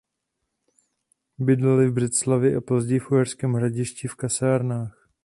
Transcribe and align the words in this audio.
Bydleli 1.39 1.87
v 1.89 1.93
Břeclavi 1.93 2.55
a 2.55 2.61
později 2.61 2.99
v 2.99 3.11
Uherském 3.11 3.53
Hradišti 3.53 4.07
v 4.07 4.15
kasárnách. 4.15 5.07